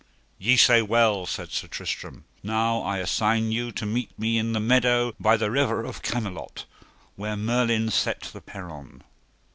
Ye 0.39 0.57
say 0.57 0.81
well, 0.81 1.27
said 1.27 1.51
Sir 1.51 1.67
Tristram, 1.67 2.23
now 2.41 2.81
I 2.81 2.97
assign 2.97 3.51
you 3.51 3.71
to 3.73 3.85
meet 3.85 4.17
me 4.17 4.39
in 4.39 4.51
the 4.53 4.59
meadow 4.59 5.13
by 5.19 5.37
the 5.37 5.51
river 5.51 5.83
of 5.85 6.01
Camelot, 6.01 6.65
where 7.15 7.37
Merlin 7.37 7.91
set 7.91 8.21
the 8.21 8.41
peron. 8.41 9.03